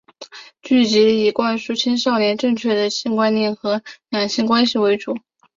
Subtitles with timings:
[0.63, 5.15] 剧集内容以灌输青少年正确的性观念和两性关系为主。